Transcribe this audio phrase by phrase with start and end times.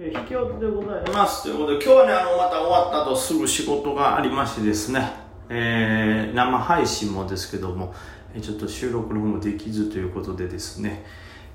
[0.00, 1.42] え、引き落ちでございます。
[1.42, 5.10] ということで、今日はね、あの、また終わった後すぐ仕事がありましてですね、
[5.48, 7.92] えー、生配信もですけども、
[8.40, 11.04] ちょっと収録の方もできずということでですね、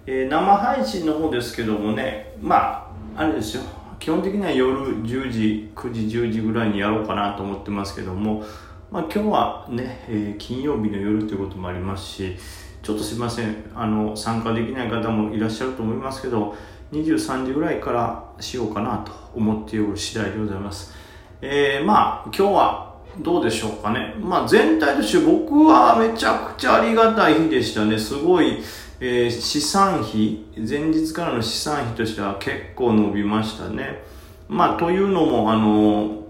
[0.05, 3.63] えー生配信の方ですけどもね、まあ、あれですよ、
[3.97, 8.43] 基本的には夜10時、9時、10時ぐらいにやろうかなと思ってますけども、
[8.91, 12.35] まあ今日はね、えー金曜日の夜ということもありますし、
[12.81, 16.53] ちょっとすいません、あの、参加できない方もいらっしゃると思いますけど、
[16.93, 20.93] 23時ぐらいからしようかなと思っている次第でございます。
[21.41, 24.15] えー、まあ、今日はどうでしょうかね。
[24.19, 27.97] まあ、全体として僕はめちゃくちゃありがたい日でしたね。
[27.97, 28.59] すごい、
[28.99, 34.03] えー資産費、前日からの資産費としては結構伸びましたね。
[34.47, 36.23] まあ、というのも、あの、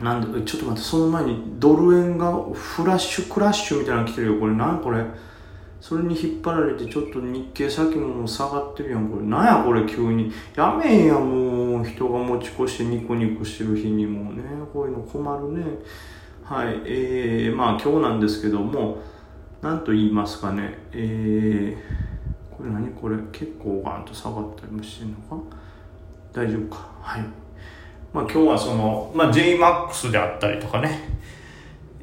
[0.00, 4.40] なんで、ちょっと待って、その前にドル円がフラッシュクラッシュみたいなの来てるよ。
[4.40, 5.04] これ何これ
[5.80, 9.08] それに引っ張られてちょっと日経先も下がってるやん。
[9.08, 10.32] これなんやこれ急に。
[10.56, 11.84] やめんやもう。
[11.84, 14.42] 人が持ち越してニコニコしてる日にもね。
[14.72, 15.64] こういうの困るね。
[16.42, 16.80] はい。
[16.84, 18.98] えー、まあ今日なんですけども、
[19.60, 20.78] なんと言いますかね。
[20.92, 23.16] えー、これ何これ？
[23.30, 25.36] 結構ガンと下がったりもしてんのか？
[26.32, 26.88] 大丈夫か？
[27.00, 27.24] はい。
[28.12, 31.18] まあ今日はその、まあ JMAX であったりとかね。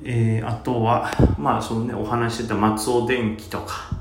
[0.06, 3.92] えー、あとは、まあそのね、お話してた松尾電機とか、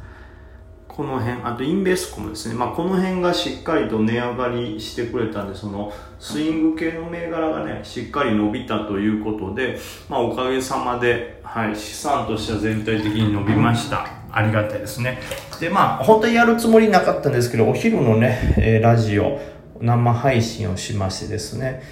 [0.89, 14.07] この辺、あとインベスコもですね、まあこの辺がしっかりと値上がりしてくれたんで、そのスイング系の銘柄がね、しっかり伸びたということで、まあおかげさまで、はい、資産としては全体的に伸びました。
[14.31, 15.21] ありがたいですね。
[15.61, 19.41] で、まあ本当にやるつもりなかったんですけど、お昼のね、えーラジオ、
[19.81, 21.83] 生配信をしましてですね、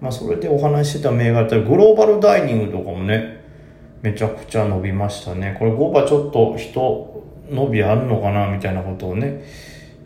[0.00, 3.40] まあそれでお話してた銘柄ってグローバルダイニングとかもね、
[4.02, 5.56] めちゃくちゃ伸びましたね。
[5.58, 9.44] これ5番ちょっと人伸びあるのかなみたいなことをね、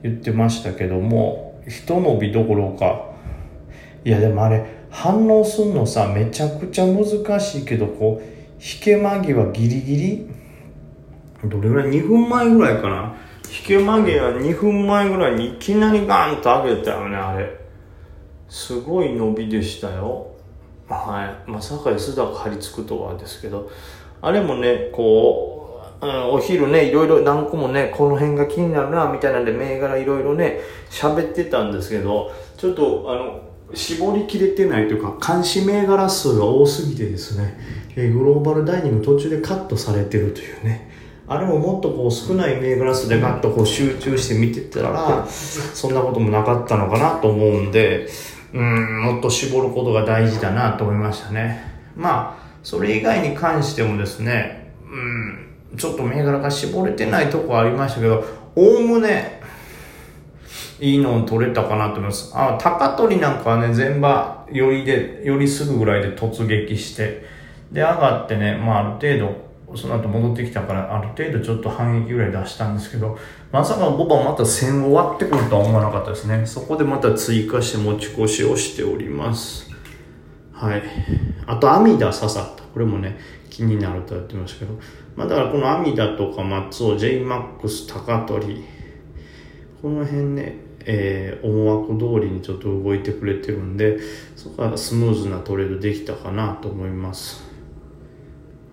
[0.02, 3.12] 言ってましたけども、人伸びどころか、
[4.04, 10.26] いやでもあれ、反応すんのさ、めちゃくちゃ難しいけど、こう、引け間際ギリギリ、
[11.44, 13.14] どれぐらい ?2 分前ぐらいかな。
[13.48, 17.48] 引け間際2分前ぐらいにいきなりガンと上げたよね、あれ。
[18.48, 20.33] すごい伸びでしたよ。
[20.88, 21.50] はい。
[21.50, 23.70] まさか安田が張り付くとはですけど、
[24.20, 25.50] あれもね、こ
[26.00, 33.40] う、うんお昼ね、いろいろ何個もね、この辺が気になるな、みたいなんで銘柄いろいろね、喋ってたんですけど、ちょっと、あの、
[33.74, 37.58] 絞りきれてないというか、監視銘柄数が多すぎてですね、
[37.96, 40.90] えーグローバルダイニング途中でカットされてるというね、
[41.26, 48.08] あれももっとこう少ない銘柄数でガッとこう集中して見てたら、そんなこともなかったのかなと思うんで、
[48.54, 51.60] うん、もっと絞ることが大事だなと思いましたね。
[51.96, 59.42] まあ、それ以外に関してもですね、うん、ちょっと銘柄が絞れてないとこありましたけど、おおむね、
[60.78, 62.30] いいのを取れたかなと思います。
[62.32, 67.24] あ、高取なんかはね、全場寄りで、寄りすぐぐらいで突撃して、
[67.72, 69.36] で、上がってね、まあある程度、
[69.74, 73.18] その後戻ってきたから、ある程度ちょっと反撃ぐらい出したんですけど、
[73.50, 76.46] まさか5番また1000を割ってくるとは思わなかったですね。
[76.46, 79.70] そこでまた追加して持ち越しをしております。
[80.52, 80.82] はい。
[81.46, 82.62] あと、アミダ刺さった。
[82.62, 83.18] これもね、
[83.50, 84.78] 気になるとやってましたけど。
[85.16, 88.64] まあだからこのアミダとか松尾、JMAX、高取、
[89.80, 93.98] この辺ね、えー思惑通りにちょっと動いてくれてるんで、
[94.36, 97.53] そこはスムーズなトレードできたかなと思います。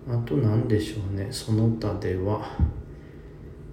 [0.08, 2.56] あと何でしょうね、その他では、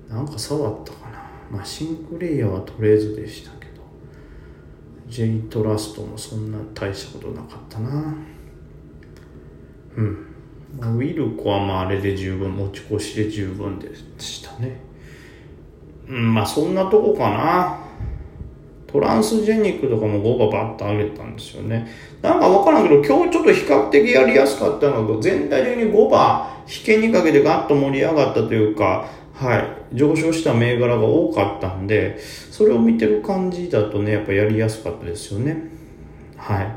[0.07, 1.19] なんか触ったかな。
[1.51, 3.81] まあ、シンクレイヤーはとりあえずでしたけど、
[5.07, 8.13] J トラストもそんな大したことなかったな。
[9.97, 10.25] うん。
[10.79, 14.79] まあ、ウィルコはまああれで十分、持ち越しで十分でしたね。
[16.07, 17.88] うん、まあそんなとこかな。
[18.91, 21.87] トランスジェニックとかも5がバッと上げたんですよね。
[22.23, 29.05] なんかわからんけど、今日ちょっと比較的やりやすかったのが、全体的に5番、引けにかけてガッと盛り上がったというか、
[29.35, 32.17] はい、上昇した銘柄が多かったんで、
[32.49, 35.69] それを見てる感じだとね、やっぱやりやすかったですよね。
[36.35, 36.67] はい。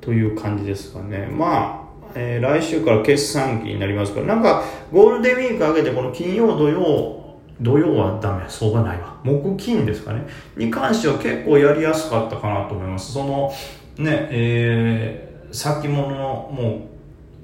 [0.00, 1.28] という感じですかね。
[1.30, 7.21] まあ、えー来週から決算期になりますから、なんか、ゴールデンウィーク上げて、この金曜、土曜、
[7.62, 9.16] 土曜はダメ、相場ないわ。
[9.22, 10.26] 木金ですかね。
[10.56, 13.12] に関しては結構やりやすかったかなと思います。
[13.12, 13.52] その、
[13.98, 16.92] ね、えー、先物のもう、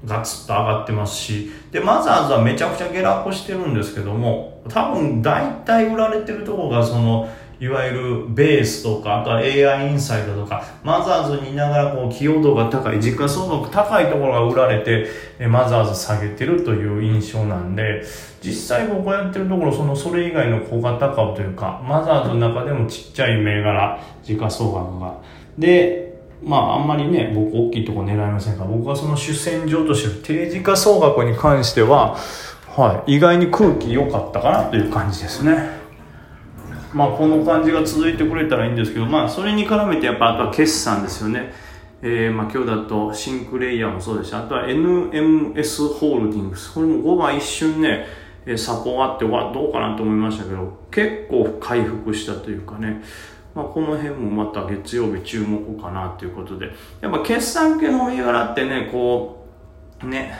[0.05, 7.27] ガツッと上がってますし、で、マザーズはめちゃくちゃ下落してるんですけども、多分大体売られてるとこがその、
[7.59, 15.07] いわゆるベースとかあとは AI インサイドとかマザーズにいながらこう寄与度が高い時価総額高いところが売られて
[15.47, 18.03] マザーズ下げてるという印象なんで
[18.41, 25.17] 実際ここやってるところそのそれ以外の小型株というかマザーズの中でもちっちゃい銘柄時価総額が。
[25.57, 32.15] でまああんまりね僕大きいとこ狙いませんか僕はその主戦場として定時価総額に関しては、
[32.67, 35.78] はい、意外に空気良かったかなという感じですね。
[36.93, 41.51] まあこの感じが続いてくれたらいいんですけどまあそれに絡めてやっぱあとは決算ですよね。
[42.01, 46.73] えー、まあ今日だとシンクレイヤーもそうですしあとは NMS ホールディングス。
[46.73, 48.05] これも5番一瞬ね
[48.57, 53.01] サポあってわどうかなと思いましたけど結構回復したというかね。
[53.55, 56.67] まあ、この辺もまた月曜日注目かなということで、
[57.01, 59.47] やっぱ決算系の銘柄ってね、こ
[60.03, 60.33] う、ね、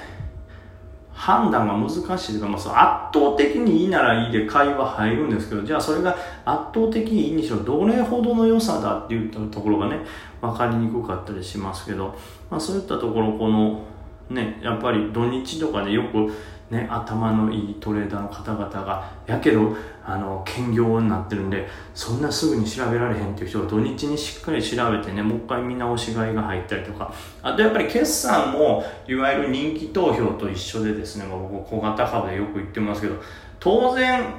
[1.19, 6.11] 判断が難しいというか、まあ、その圧倒的にいいならいいで会話入るんですけど、じゃあそれが
[6.45, 9.97] 圧倒的にいいにしろ、どれほどの良さだって言ったところがね、
[10.39, 12.17] わかりにくかったりしますけど、
[12.49, 13.81] まあそういったところ、この、
[14.29, 16.31] ね、やっぱり土日とかでよく
[16.71, 19.75] ね、頭のいいトレーダーの方々が、やけど、
[20.05, 27.11] あの、兼業になってるんで、そんなすぐに調べられへんっていう人が土日にしっかり調べてね、もう一回見直しがいが入ったりとか、
[27.41, 33.15] あとやっぱり決算も、いわゆる人気投票と一緒でですね、まあ、僕小型株でよく言ってますけど、
[33.59, 34.33] 当然、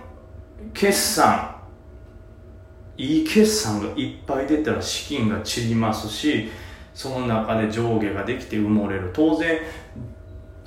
[0.73, 1.56] 決算、
[2.97, 6.49] いい決算がいっぱい出たら資金が散りますし、
[6.94, 9.11] その中で上下ができて埋もれる。
[9.12, 9.59] 当然、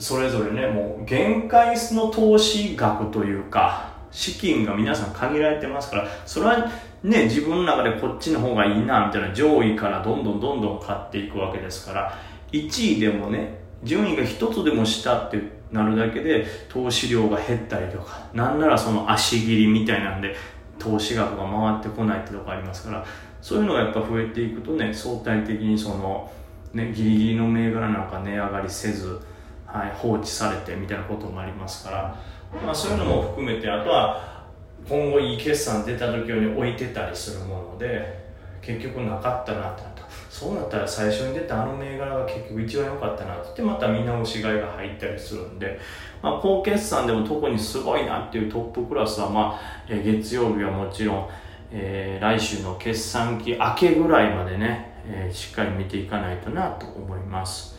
[0.03, 6.69] それぞれねもう限界の投資額というか資金が皆さん限られてますからそれは
[7.03, 12.19] ね自分の中でこっちの方がいいなみたいな上位からどんどんどんどん買っていくわけですから
[12.51, 15.41] 1位でもね順位が1つでも下って
[15.71, 20.35] なるだけで投資量が減ったりとかなんならその足切りみたいなんで
[20.79, 23.05] 投資額が回ってこないってとこありますから
[23.41, 26.29] そういうのがやっぱ増えていくとね相対的にその
[26.73, 29.31] ねギリギリの銘柄なんか値上がりせず
[29.73, 32.23] はい、放置されてみたいなこともありますから、
[32.63, 34.45] まあ、そういうのも含めてあとは
[34.87, 38.23] 今後いい決算出た時に置いてたりするもので
[38.61, 40.03] 結局なかったなってなった。
[40.29, 45.79] そうなったら最初に出たあの銘柄が結局一番良かったなってまた見直しがいが入ったりするんで、
[46.23, 51.29] まあ、高決算でも特にすごいなっていうトップクラスは、まあ、え月曜日はもちろん、
[51.71, 57.72] えー、来週の決算期明けぐらいまでね、えー、しっかり見ていかないとなと思います。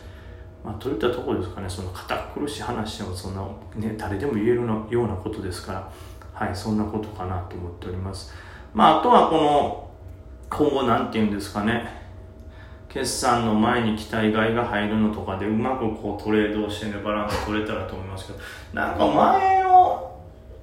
[0.65, 1.69] まあ、といったところですかね。
[1.69, 3.41] その堅苦しい話をそんな、
[3.75, 5.91] ね、誰でも言えるようなことですから。
[6.35, 8.33] はいそんなことかなと思っております。
[8.73, 9.89] まああとはこの
[10.49, 12.03] 今後何て言うんですかね。
[12.89, 18.39] 決算の前に期待外が入るのとかでうまくこうトレードをしてねバランス取れたらと思いますけど。
[18.73, 19.64] なんか前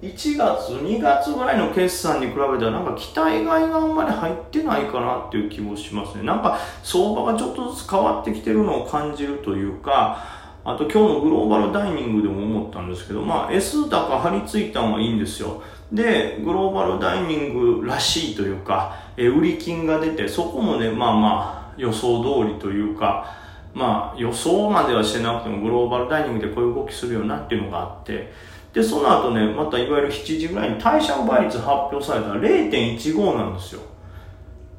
[0.03, 6.25] 1月2月ぐらいの決算に比べたらなんか期待外があんまり入ってないかなっていう気もしますね。
[6.25, 10.25] なんか相場がちょっとずつ変わってきてるのを感じるというか
[10.65, 15.63] あと今日のグローバルダイニングでも思ったんですけどまあ S 高張り付いたのはいいんですよ。
[15.93, 23.37] でグローバルダイニングらしいというかえ売り金が出てそこもねまあまあ予想通りというか
[23.73, 28.33] まあ予想まではしてなくてもグローバルダイニングでこういう動きするよなっていうのがあって
[28.73, 33.83] で、その後ね、またいわゆる7時ぐらいに貸借倍率発表されたら0.15なんですよ。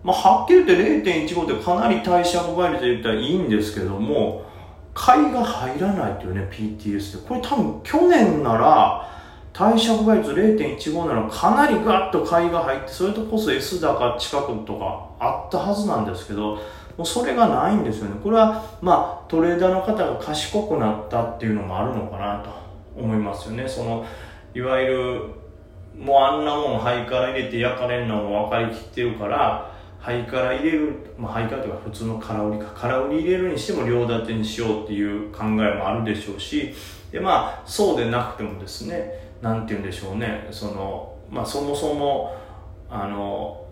[0.04, 4.46] まあ、はっきり言って0.15ってかなり貸借倍率で言ったらいいんですけども、
[4.94, 7.28] 買いが入らないっていうね、PTS で。
[7.28, 9.10] これ多分去年なら、
[9.54, 16.58] 貸借倍率0.15ならかなりガッと買いが入って、それとこそ S 高近くとかあったはずなんですけど、
[16.98, 18.20] もうそれがないんですよね。
[18.24, 22.63] これは、まあ、トレーダーの方が賢くなったっていうのもあるのかなと。
[22.96, 23.68] 思いますよね。
[23.68, 24.06] その
[24.54, 25.22] いわゆる
[25.98, 32.72] もうあんなもん肺から入れて焼かれんのも分かりきってるから肺から入れる、まあ、肺からというか普通の空売りか。
[32.76, 36.74] 空売り入れるにしても両立てにしようっていう考えもあるでしょうし
[37.12, 40.48] でまあそうでなくてもですね何て言うんでしょうね。
[40.52, 42.36] その、まあ、そもそも
[42.90, 43.66] あの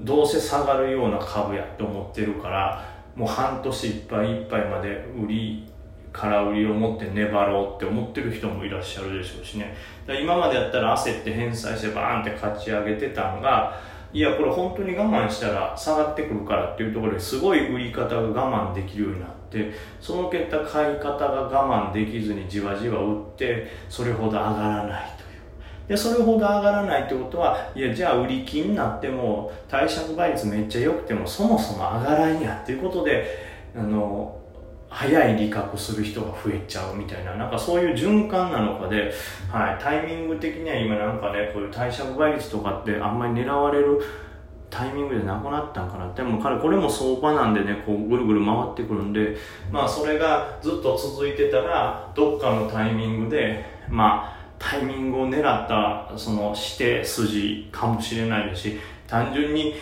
[0.00, 5.68] どうせ下がるような株やって思ってるからもう半年いっぱいいっぱいまで売り
[6.14, 9.76] 空売りを持って粘ろうって思ってる人もいらっしゃるでしょうしね。
[10.06, 13.80] 今までやったら焦って返済してバーンって勝ち上げてたんが
[14.12, 25.88] いやこれ本当に我慢したら下がってくるからっていうところですごい売り方が我慢できるようになってその結果買い方が我慢できずにじわじわ売ってそれほど上がらないという。
[25.88, 33.26] でそれほど上がらないってことはいやじゃあ売り金になっても貸借倍率めっちゃ良くてもそもそも上がらんやっていうことで
[33.76, 34.40] あの
[34.94, 39.12] 早い利確する人が増えちゃうみたいな、なんかそういう循環なのかで、
[39.50, 44.00] はい、タイミング的には今なんかね、こういう貸借倍率とかってあんまり狙われる
[44.70, 49.36] タイミングでなくなったんかなでも彼これも相場なんでねこうぐるぐる回ってくるんで
[49.70, 59.74] まあそれがずっと続いてたらどっかのタイミングでまあタイミングを狙ったその指定筋かもしれないですし単純に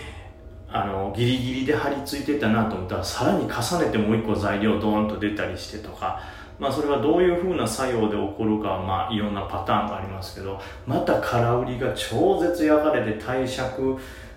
[0.72, 6.20] あのギリギリで張り付いてたなと思ったらさらに重ねてもう一個材料ドーンと出たりしてとか
[6.58, 13.72] まあ、それはどういう風な作用で起こるかは、まあ、いろんなパターンがありますけどまた空売りが超絶焼かれて貸借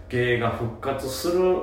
[0.09, 1.55] 芸が復活する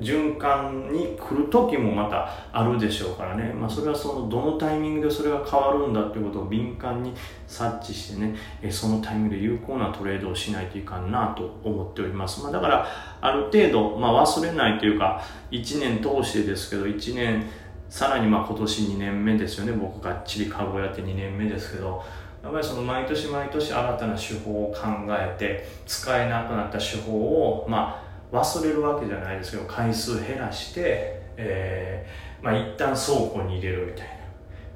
[0.00, 7.12] 循環に来る時もまたあるでしょうからね、まあ、それはそのどのタイミングでそれが変わるんだっていうことを敏感に
[7.46, 8.34] 察知してね。
[8.70, 12.86] そのタイミングで有効なトレードをしないといかんなと思っております、まあ、だから
[13.20, 17.46] ある程度、まあ、忘れないというか1年通してですけど1年
[17.88, 19.72] さらにまあ今年2年目ですよね。
[19.72, 22.02] 僕がっちり株をやって2年目ですけど
[22.42, 24.80] やっぱりその毎年毎年新たな手法を考
[25.10, 34.14] えて使えなくなった手法をまあ忘れるわけじゃないですけど回数減らして、えー、まあ一旦倉庫に入れるみたいな。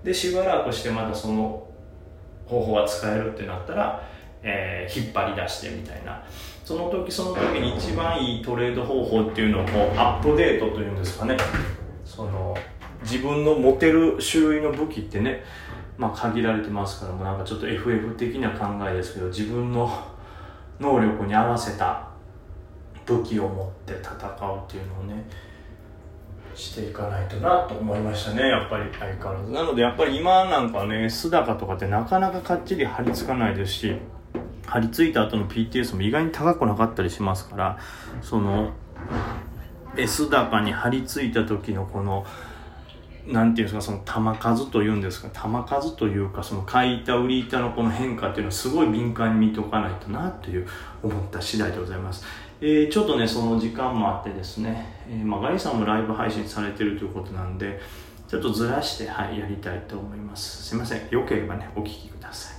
[0.02, 1.66] でしばらくしてまたその
[2.46, 4.06] 方法が使えるってなったら、
[4.42, 6.22] えー、引っ張り出してみたいな。
[6.64, 9.62] その時その時に一番いいトレード方法っていうのを
[9.96, 11.36] アップデートというんですかね。
[12.04, 12.56] その
[13.02, 15.44] 自分の持てる種類の武器ってね、
[15.98, 19.90] まあ、限られてますからもうなんかちょっと FF 的な考えですけど自分の
[20.80, 22.13] 能力に合わせた
[23.06, 25.24] 武器を持って戦うっていうのをね
[26.54, 29.50] していかないとなと思いましたねやっぱり相変わらず。
[29.50, 33.96] なのでやっぱり今なんかね須高とかってなかなかかっちり張り付かないですし
[34.66, 37.78] 張り付いた後の PTS も意外に高くなかったりしますから
[38.22, 38.72] その
[39.96, 42.26] S 高に張り付いた時のこの
[43.26, 50.68] なんていうんですかその玉数というんですか玉数というかその買い板売り板のこの変化っていうのはすごい敏感に見ておかないとなという
[51.02, 52.24] 思った次第でございます、
[52.60, 57.80] えー、ちょっとねその時間もあってですね、えー、まあ、ガリさんもライブ配信されてるということなんで
[58.28, 60.68] ちょっとずらして、はい、やりたいと思います。
[60.68, 61.08] すいません。
[61.10, 62.53] よければねお聴きください。